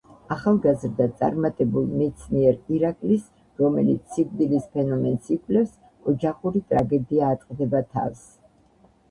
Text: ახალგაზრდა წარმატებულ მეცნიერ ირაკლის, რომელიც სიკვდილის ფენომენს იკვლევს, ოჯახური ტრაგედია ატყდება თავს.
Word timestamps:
ახალგაზრდა 0.33 1.05
წარმატებულ 1.17 1.83
მეცნიერ 1.99 2.57
ირაკლის, 2.77 3.27
რომელიც 3.65 4.17
სიკვდილის 4.17 4.65
ფენომენს 4.79 5.31
იკვლევს, 5.37 5.77
ოჯახური 6.15 6.65
ტრაგედია 6.73 7.31
ატყდება 7.37 7.85
თავს. 7.95 8.27